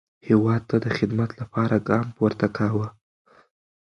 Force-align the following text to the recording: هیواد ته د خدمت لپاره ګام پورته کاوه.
هیواد 0.27 0.61
ته 0.69 0.75
د 0.85 0.87
خدمت 0.97 1.29
لپاره 1.41 1.75
ګام 1.89 2.07
پورته 2.17 2.47
کاوه. 2.57 2.87